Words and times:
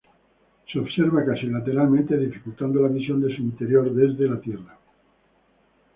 Se 0.69 0.79
observa 0.79 1.23
casi 1.23 1.45
lateralmente, 1.47 2.17
dificultando 2.17 2.81
la 2.81 2.87
visión 2.87 3.21
de 3.21 3.35
su 3.35 3.43
interior 3.43 3.93
desde 3.93 4.27
la 4.27 4.41
Tierra. 4.41 4.75